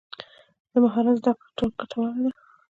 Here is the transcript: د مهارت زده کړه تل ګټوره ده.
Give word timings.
د 0.71 0.73
مهارت 0.83 1.15
زده 1.19 1.31
کړه 1.37 1.47
تل 1.57 1.69
ګټوره 1.79 2.11
ده. 2.23 2.31